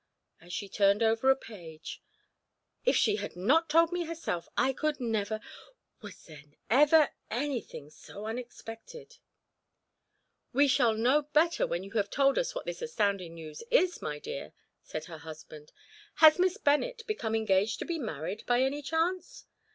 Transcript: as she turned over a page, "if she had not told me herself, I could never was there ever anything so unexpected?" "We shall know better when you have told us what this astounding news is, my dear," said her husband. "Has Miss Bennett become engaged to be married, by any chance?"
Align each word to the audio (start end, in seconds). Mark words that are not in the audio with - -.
as 0.39 0.51
she 0.51 0.67
turned 0.67 1.03
over 1.03 1.29
a 1.29 1.35
page, 1.35 2.01
"if 2.85 2.95
she 2.95 3.17
had 3.17 3.35
not 3.35 3.69
told 3.69 3.91
me 3.91 4.05
herself, 4.05 4.49
I 4.57 4.73
could 4.73 4.99
never 4.99 5.39
was 6.01 6.23
there 6.23 6.41
ever 6.71 7.09
anything 7.29 7.91
so 7.91 8.25
unexpected?" 8.25 9.19
"We 10.53 10.67
shall 10.67 10.95
know 10.95 11.21
better 11.33 11.67
when 11.67 11.83
you 11.83 11.91
have 11.91 12.09
told 12.09 12.39
us 12.39 12.55
what 12.55 12.65
this 12.65 12.81
astounding 12.81 13.35
news 13.35 13.61
is, 13.69 14.01
my 14.01 14.17
dear," 14.17 14.53
said 14.81 15.05
her 15.05 15.19
husband. 15.19 15.71
"Has 16.15 16.39
Miss 16.39 16.57
Bennett 16.57 17.03
become 17.05 17.35
engaged 17.35 17.77
to 17.77 17.85
be 17.85 17.99
married, 17.99 18.43
by 18.47 18.63
any 18.63 18.81
chance?" 18.81 19.45